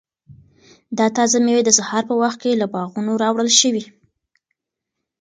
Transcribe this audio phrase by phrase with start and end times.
[0.97, 3.83] دا تازه مېوې د سهار په وخت کې له باغونو راوړل شوي.